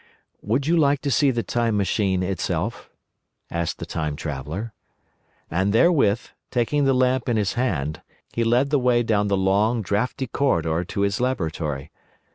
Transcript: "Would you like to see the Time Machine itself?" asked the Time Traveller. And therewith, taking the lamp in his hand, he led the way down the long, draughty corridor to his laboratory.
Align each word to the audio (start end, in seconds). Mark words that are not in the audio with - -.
"Would 0.41 0.65
you 0.65 0.75
like 0.77 1.01
to 1.01 1.11
see 1.11 1.29
the 1.29 1.43
Time 1.43 1.77
Machine 1.77 2.23
itself?" 2.23 2.89
asked 3.51 3.77
the 3.77 3.85
Time 3.85 4.15
Traveller. 4.15 4.73
And 5.51 5.73
therewith, 5.73 6.21
taking 6.49 6.85
the 6.85 6.95
lamp 6.95 7.29
in 7.29 7.37
his 7.37 7.53
hand, 7.53 8.01
he 8.33 8.43
led 8.43 8.71
the 8.71 8.79
way 8.79 9.03
down 9.03 9.27
the 9.27 9.37
long, 9.37 9.83
draughty 9.83 10.25
corridor 10.25 10.83
to 10.85 11.01
his 11.01 11.21
laboratory. 11.21 11.91